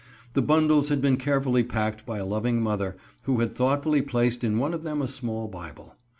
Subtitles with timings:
[0.33, 4.57] The bundles had been carefully packed by a loving mother, who had thoughtfully placed in
[4.57, 5.95] one of them a small Bible.